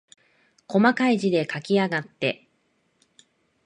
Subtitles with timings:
[0.65, 2.47] こまかい字で書きやがって。